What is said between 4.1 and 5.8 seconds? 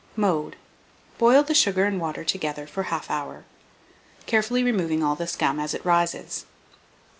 carefully removing all the scum as